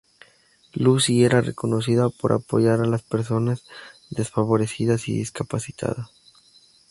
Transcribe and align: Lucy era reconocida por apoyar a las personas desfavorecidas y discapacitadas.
Lucy 0.73 1.23
era 1.23 1.41
reconocida 1.41 2.09
por 2.09 2.33
apoyar 2.33 2.79
a 2.81 2.85
las 2.87 3.03
personas 3.03 3.67
desfavorecidas 4.09 5.07
y 5.07 5.13
discapacitadas. 5.19 6.09